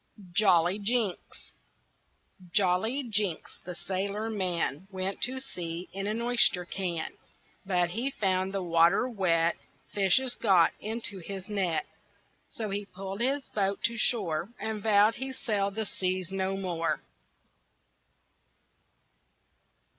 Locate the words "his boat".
13.21-13.83